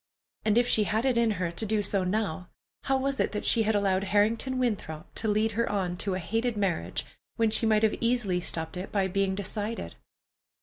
And 0.45 0.57
if 0.57 0.67
she 0.67 0.85
had 0.85 1.05
it 1.05 1.15
in 1.15 1.29
her 1.37 1.51
to 1.51 1.63
do 1.63 1.83
so 1.83 2.03
now, 2.03 2.49
how 2.85 2.97
was 2.97 3.19
it 3.19 3.33
that 3.33 3.45
she 3.45 3.61
had 3.61 3.75
allowed 3.75 4.05
Harrington 4.05 4.57
Winthrop 4.57 5.13
to 5.13 5.27
lead 5.27 5.51
her 5.51 5.71
on 5.71 5.95
to 5.97 6.15
a 6.15 6.19
hated 6.19 6.57
marriage, 6.57 7.05
when 7.35 7.51
she 7.51 7.67
might 7.67 7.83
have 7.83 7.93
easily 8.01 8.41
stopped 8.41 8.77
it 8.77 8.91
by 8.91 9.07
being 9.07 9.35
decided? 9.35 9.93